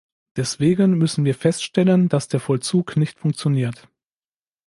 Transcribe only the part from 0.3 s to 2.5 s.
Deswegen müssen wir feststellen, dass der